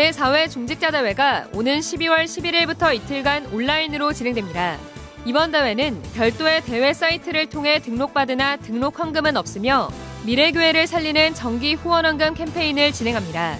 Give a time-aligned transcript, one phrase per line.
[0.00, 4.78] 제4회 중직자대회가 오는 12월 11일부터 이틀간 온라인으로 진행됩니다.
[5.26, 9.90] 이번 대회는 별도의 대회 사이트를 통해 등록받으나 등록 헌금은 없으며
[10.24, 13.58] 미래교회를 살리는 정기 후원헌금 캠페인을 진행합니다.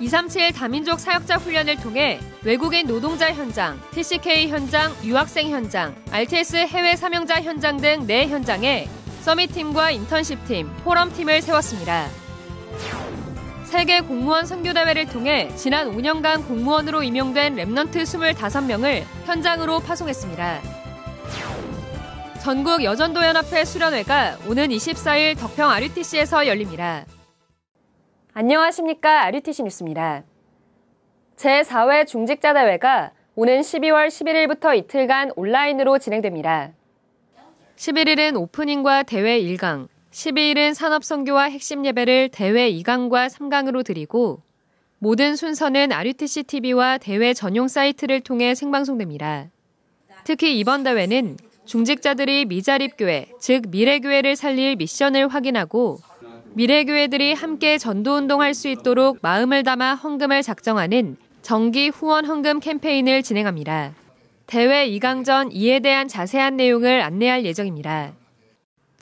[0.00, 7.40] 237 다민족 사역자 훈련을 통해 외국인 노동자 현장, TCK 현장, 유학생 현장, RTS 해외 사명자
[7.40, 8.88] 현장 등네 현장에
[9.20, 12.21] 서밋팀과 인턴십팀, 포럼팀을 세웠습니다.
[13.72, 20.60] 세계 공무원 선교대회를 통해 지난 5년간 공무원으로 임용된 렘넌트 25명을 현장으로 파송했습니다.
[22.42, 27.06] 전국 여전도연합회 수련회가 오는 24일 덕평 RUTC에서 열립니다.
[28.34, 29.24] 안녕하십니까.
[29.24, 30.24] RUTC 뉴스입니다.
[31.36, 36.72] 제4회 중직자대회가 오는 12월 11일부터 이틀간 온라인으로 진행됩니다.
[37.76, 44.42] 11일은 오프닝과 대회 1강, 12일은 산업선교와 핵심 예배를 대회 2강과 3강으로 드리고
[44.98, 49.48] 모든 순서는 RUTC TV와 대회 전용 사이트를 통해 생방송됩니다.
[50.24, 55.98] 특히 이번 대회는 중직자들이 미자립교회, 즉 미래교회를 살릴 미션을 확인하고
[56.54, 63.94] 미래교회들이 함께 전도운동할 수 있도록 마음을 담아 헌금을 작정하는 정기 후원 헌금 캠페인을 진행합니다.
[64.46, 68.12] 대회 2강 전 이에 대한 자세한 내용을 안내할 예정입니다.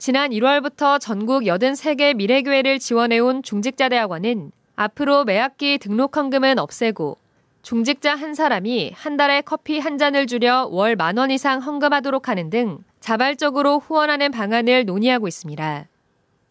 [0.01, 7.19] 지난 1월부터 전국 83개 미래교회를 지원해온 중직자대학원은 앞으로 매학기 등록 헌금은 없애고
[7.61, 12.49] 중직자 한 사람이 한 달에 커피 한 잔을 줄여 월 만 원 이상 헌금하도록 하는
[12.49, 15.85] 등 자발적으로 후원하는 방안을 논의하고 있습니다.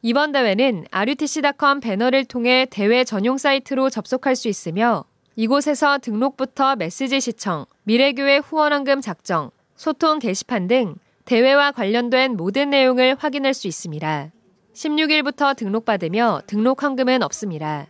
[0.03, 7.67] 이번 대회는 RUTC.com 배너를 통해 대회 전용 사이트로 접속할 수 있으며 이곳에서 등록부터 메시지 시청,
[7.83, 10.95] 미래교회 후원헌금 작정, 소통 게시판 등
[11.31, 14.33] 대회와 관련된 모든 내용을 확인할 수 있습니다.
[14.75, 17.87] 16일부터 등록받으며 등록 헌금은 없습니다.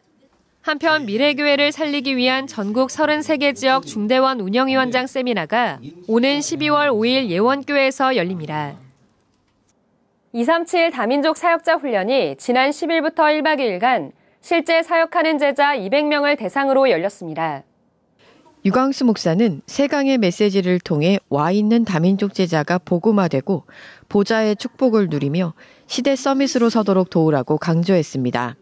[0.61, 8.75] 한편 미래교회를 살리기 위한 전국 33개 지역 중대원 운영위원장 세미나가 오는 12월 5일 예원교회에서 열립니다.
[10.35, 14.13] 237 다민족 사역자 훈련이 지난 10일부터 1박 2일간
[14.43, 17.63] 실제 사역하는 제자 200명을 대상으로 열렸습니다.
[18.65, 23.65] 유광수 목사는 세강의 메시지를 통해 와 있는 다민족 제자가 복음화되고
[24.09, 25.55] 보좌의 축복을 누리며
[25.87, 28.57] 시대 서밋으로 서도록 도우라고 강조했습니다.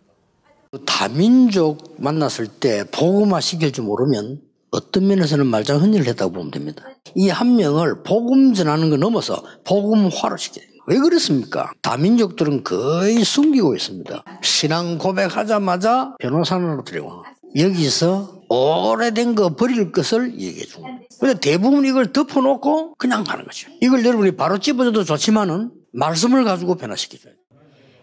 [0.86, 6.84] 다민족 만났을 때 복음화 시킬 줄 모르면 어떤 면에서는 말장 흔히를 했다고 보면 됩니다.
[7.16, 10.68] 이 한 명을 복음 전하는 거 넘어서 복음화로 됩니다.
[10.86, 11.70] 왜 그렇습니까?
[11.82, 14.24] 다민족들은 거의 숨기고 있습니다.
[14.42, 17.22] 신앙 고백하자마자 변호사로 들여와.
[17.58, 20.98] 여기서 오래된 거 버릴 것을 얘기해 준 거예요.
[21.20, 23.70] 근데 대부분 이걸 덮어놓고 그냥 가는 거죠.
[23.80, 26.76] 이걸 여러분이 바로 집어줘도 좋지만은 말씀을 가지고
[27.18, 27.34] 돼요.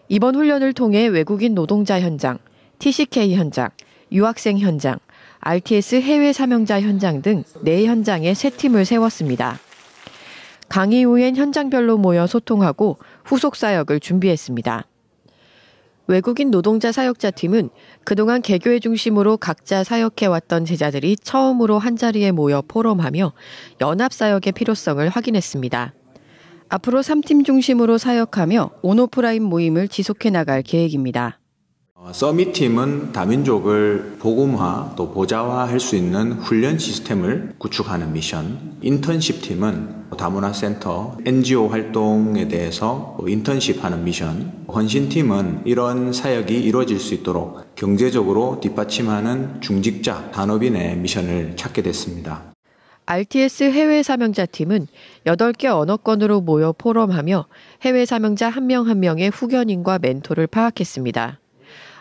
[0.08, 2.38] 이번 훈련을 통해 외국인 노동자 현장,
[2.80, 3.70] TCK 현장,
[4.12, 5.00] 유학생 현장,
[5.40, 9.60] RTS 해외 사명자 현장 등 네 현장에 세 팀을 세웠습니다.
[10.70, 14.86] 강의 후엔 현장별로 모여 소통하고 후속 사역을 준비했습니다.
[16.08, 17.70] 외국인 노동자 사역자 팀은
[18.04, 23.34] 그동안 개교회 중심으로 각자 사역해왔던 제자들이 처음으로 한자리에 모여 포럼하며
[23.82, 25.94] 연합 사역의 필요성을 확인했습니다.
[26.70, 31.40] 앞으로 3팀 중심으로 사역하며 온오프라인 모임을 지속해 나갈 계획입니다.
[31.96, 41.18] 어, 서밋팀은 다민족을 복음화 또 보좌화할 수 있는 훈련 시스템을 구축하는 미션, 인턴십팀은 다문화 센터
[41.26, 50.32] NGO 활동에 대해서 인턴십 하는 미션, 헌신팀은 이런 사역이 이루어질 수 있도록 경제적으로 뒷받침하는 중직자
[50.32, 52.44] 단업인의 미션을 찾게 됐습니다.
[53.08, 54.88] RTS 해외 사명자 팀은
[55.26, 57.46] 8개 언어권으로 모여 포럼하며
[57.84, 61.40] 해외 사명자 한 명 한 명의 후견인과 멘토를 파악했습니다.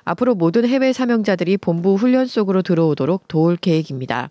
[0.04, 4.30] 앞으로 모든 해외 사명자들이 본부 훈련 속으로 들어오도록 도울 계획입니다.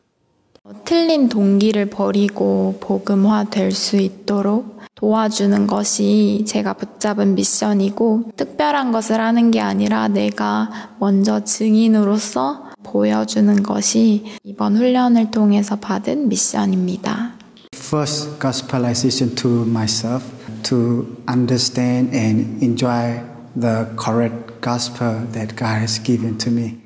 [0.85, 9.51] 틀린 동기를 버리고 복음화 될 수 있도록 도와주는 것이 제가 붙잡은 미션이고 특별한 것을 하는
[9.51, 17.33] 게 아니라 내가 먼저 증인으로서 보여주는 것이 이번 훈련을 통해서 받은 미션입니다.
[17.75, 20.23] First, gospelization to myself
[20.63, 23.19] to understand and enjoy
[23.59, 26.77] the correct gospel that God has given to me.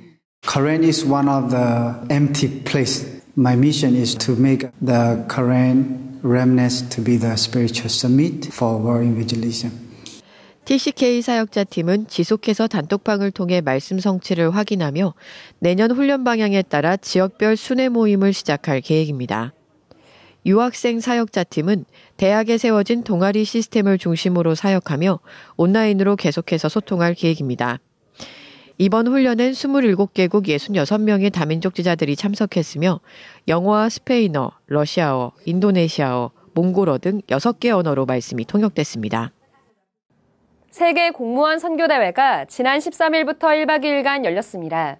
[0.48, 3.17] Korean is one of the empty place.
[3.40, 9.06] My mission is to make the Korean remnants to be the spiritual summit for world
[9.06, 9.72] evangelism.
[10.66, 15.14] TCK 사역자 팀은 지속해서 단톡방을 통해 말씀 성취를 확인하며
[15.60, 19.54] 내년 훈련 방향에 따라 지역별 순회 모임을 시작할 계획입니다.
[20.48, 21.86] 유학생 사역자 팀은
[22.18, 25.20] 대학에 세워진 동아리 시스템을 중심으로 사역하며
[25.58, 27.78] 온라인으로 계속해서 소통할 계획입니다.
[28.80, 33.00] 이번 훈련엔 27개국 66명의 다민족 지자들이 참석했으며
[33.48, 39.32] 영어와 스페인어, 러시아어, 인도네시아어, 몽골어 등 6개 언어로 말씀이 통역됐습니다.
[40.70, 44.98] 세계 공무원 선교대회가 지난 13일부터 1박 2일간 열렸습니다.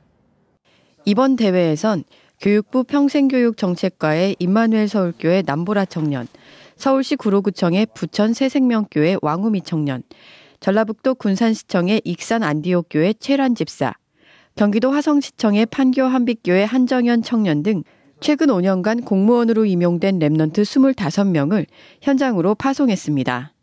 [1.06, 2.04] 이번 대회에선
[2.42, 6.28] 교육부 평생교육정책과의 임마누엘 서울교회 남보라 청년,
[6.78, 10.02] 서울시 구로구청의 부천 새생명교회 왕우미 청년,
[10.60, 13.94] 전라북도 군산시청의 익산 안디옥교회 최란 집사,
[14.56, 17.84] 경기도 화성시청의 판교 한빛교회 한정현 청년 등
[18.20, 21.68] 최근 5년간 공무원으로 임용된 렘넌트 25명을
[22.02, 23.54] 현장으로 파송했습니다.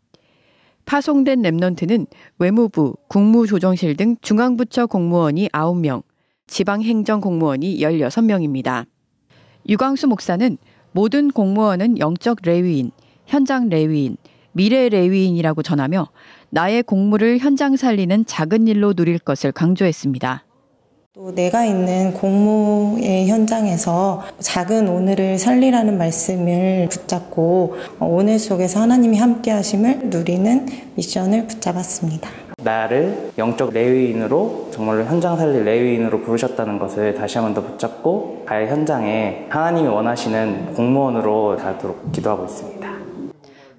[0.85, 2.07] 파송된 랩넌트는
[2.39, 6.03] 외무부, 국무조정실 등 중앙부처 공무원이 9명,
[6.47, 8.85] 지방행정 공무원이 16명입니다.
[9.67, 10.57] 유광수 목사는
[10.93, 12.91] 모든 공무원은 영적 레위인,
[13.25, 14.15] 현장 레위인,
[14.53, 16.07] 미래 레위인이라고 전하며
[16.49, 20.43] 나의 공무를 현장 살리는 작은 일로 누릴 것을 강조했습니다.
[21.13, 30.09] 또 내가 있는 공무의 현장에서 작은 오늘을 살리라는 말씀을 붙잡고 오늘 속에서 하나님이 함께 하심을
[30.09, 30.65] 누리는
[30.95, 32.29] 미션을 붙잡았습니다.
[32.61, 38.67] 나를 영적 레위인으로 정말로 현장 살릴 레위인으로 부르셨다는 것을 다시 한 번 더 붙잡고 가의
[38.67, 42.84] 현장에 하나님이 원하시는 공무원으로 가도록 기도하고 있습니다.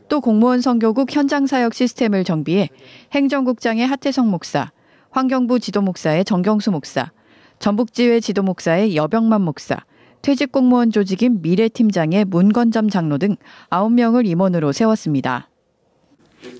[0.08, 2.69] 또 공무원 선교국 현장 사역 시스템을 정비해
[3.12, 4.70] 행정국장의 하태성 목사,
[5.11, 7.11] 환경부 지도 목사의 정경수 목사,
[7.58, 9.76] 전북지회 지도 목사의 여병만 목사,
[10.23, 13.37] 퇴직 공무원 조직인 미래팀장의 문건점 장로 등
[13.70, 15.49] 9명을 임원으로 세웠습니다.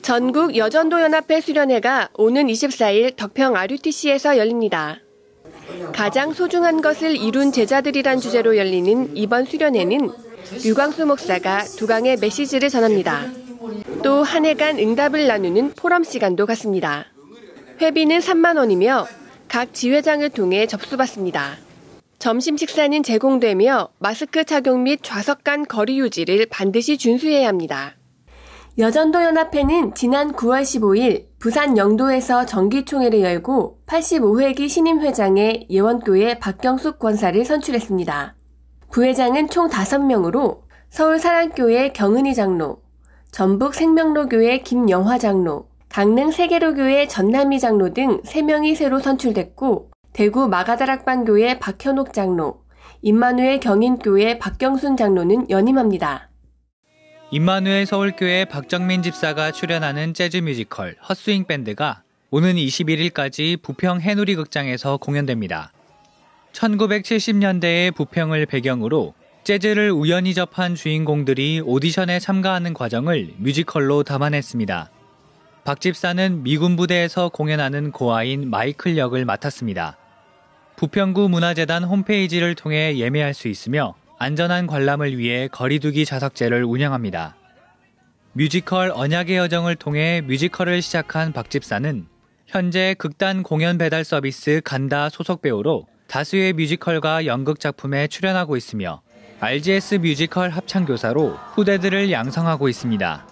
[0.03, 4.99] 전국 여전도 연합회 수련회가 오는 24일 덕평 RUTC에서 열립니다.
[5.93, 10.11] 가장 소중한 것을 이룬 제자들이란 주제로 열리는 이번 수련회는
[10.65, 13.27] 유광수 목사가 두 강의 메시지를 전합니다.
[14.03, 17.07] 또 한 해간 응답을 나누는 포럼 시간도 갖습니다.
[17.81, 19.07] 회비는 3만 원이며
[19.49, 21.57] 각 지회장을 통해 접수받습니다.
[22.19, 27.97] 점심 식사는 제공되며 마스크 착용 및 좌석 간 거리 유지를 반드시 준수해야 합니다.
[28.79, 38.35] 여전도 연합회는 지난 9월 15일 부산 영도에서 정기총회를 열고 85회기 신임회장의 예원교회 박경숙 권사를 선출했습니다.
[38.97, 42.81] 부회장은 총 5명으로 서울 사랑교회 경은희 장로,
[43.31, 52.15] 전북 생명로교회 김영화 장로, 강릉 세계로교회 전남희 장로 등 3명이 새로 선출됐고 대구 마가다락방교회 박현옥
[52.15, 52.63] 장로,
[53.03, 56.31] 임마누엘 경인교회 박경순 장로는 연임합니다.
[57.33, 65.75] 임마누엘 서울교회 박정민 집사가 출연하는 재즈 뮤지컬 헛스윙 밴드가 오는 21일까지 부평 해누리 극장에서 공연됩니다.
[66.57, 69.15] 1970년대의 부평을 배경으로
[69.45, 74.91] 재즈를 우연히 접한 주인공들이 오디션에 참가하는 과정을 뮤지컬로 담아냈습니다.
[75.65, 79.97] 박 집사는 미군 부대에서 공연하는 고아인 마이클 역을 맡았습니다.
[80.77, 87.37] 부평구 문화재단 홈페이지를 통해 예매할 수 있으며 안전한 관람을 위해 거리두기 좌석제를 운영합니다.
[88.33, 92.07] 뮤지컬 언약의 여정을 통해 뮤지컬을 시작한 박 집사는
[92.47, 99.03] 현재 극단 공연 배달 서비스 간다 소속 배우로 다수의 뮤지컬과 연극 작품에 출연하고 있으며
[99.41, 103.27] RGS 뮤지컬 합창교사로 후대들을 양성하고 있습니다.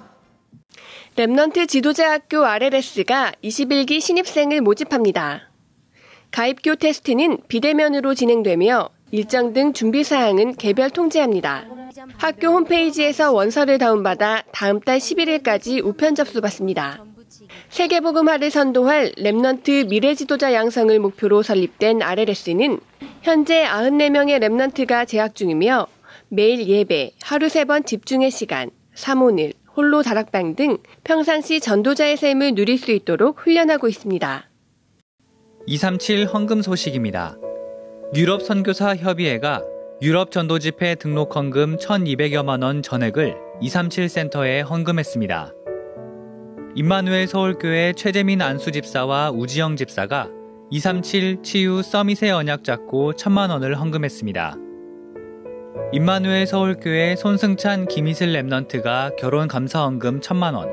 [1.17, 5.51] 렘넌트 지도자학교 RLS가 21기 신입생을 모집합니다.
[6.33, 11.67] 가입교 테스트는 비대면으로 진행되며 일정 등 준비 사항은 개별 통지합니다.
[12.17, 17.05] 학교 홈페이지에서 원서를 다운받아 다음 달 11일까지 우편 접수받습니다.
[17.75, 22.79] 세계복음화를 선도할 렘넌트 미래지도자 양성을 목표로 설립된 RLS는
[23.23, 25.89] 현재 94명의 렘넌트가 재학 중이며
[26.29, 32.93] 매일 예배, 하루 세번 집중의 시간, 삼오늘, 홀로 다락방 등 평상시 전도자의 삶을 누릴 수
[32.93, 34.49] 있도록 훈련하고 있습니다.
[35.67, 37.37] 237 헌금 소식입니다.
[38.15, 39.65] 유럽 선교사 협의회가
[40.01, 45.64] 유럽 전도 집회 등록 헌금 1,200여만 원 전액을 237 센터에 헌금했습니다.
[46.77, 50.29] 임마누엘 서울교회 최재민 안수 집사와 우지영 집사가
[50.73, 54.57] 237 치유 서밋의 언약 잡고 1천만 원을 헌금했습니다.
[55.93, 60.69] 임마누엘 서울교회 손승찬 김희슬 렘넌트가 결혼 감사 헌금 1천만 원,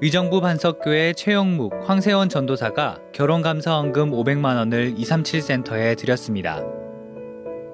[0.00, 6.62] 의정부 반석교회 최영묵 황세원 전도사가 결혼 감사 헌금 500만 원을 237 센터에 드렸습니다.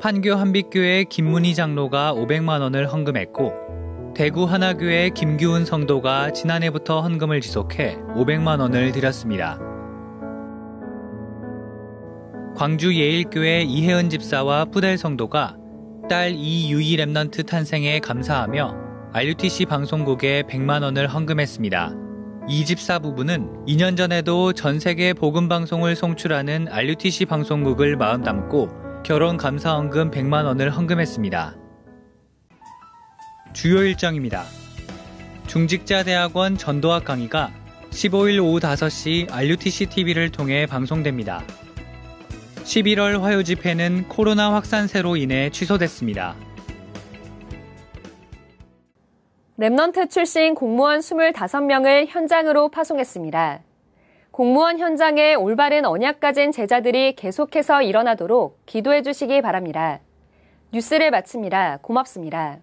[0.01, 3.69] 판교 한빛교회 김문희 장로가 500만 원을 헌금했고
[4.19, 9.61] 대구 하나교회 김규훈 성도가 지난해부터 헌금을 지속해 500만 원을 드렸습니다.
[12.57, 15.57] 광주 예일교회 이혜은 집사와 푸델 성도가
[16.11, 18.75] 딸 이유이 Remnant 탄생에 감사하며
[19.13, 21.93] RUTC 방송국에 100만 원을 헌금했습니다.
[22.49, 29.37] 이 집사 부부는 2년 전에도 전 세계 복음 방송을 송출하는 RUTC 방송국을 마음 담고 결혼
[29.37, 31.58] 감사 헌금 100만 원을 헌금했습니다.
[33.53, 34.45] 주요 일정입니다.
[35.47, 37.51] 중직자 대학원 전도학 강의가
[37.91, 41.43] 15일 오후 5시 RUTC TV를 통해 방송됩니다.
[42.57, 46.37] 11월 화요 집회는 코로나 확산세로 인해 취소됐습니다.
[49.59, 53.63] Remnant 출신 공무원 25명을 현장으로 파송했습니다.
[54.31, 59.99] 공무원 현장에 올바른 언약 가진 제자들이 계속해서 일어나도록 기도해 주시기 바랍니다.
[60.73, 61.79] 뉴스를 마칩니다.
[61.83, 62.59] 고맙습니다.